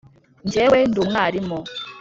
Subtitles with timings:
[0.45, 1.57] njyewe ndi umwarimu.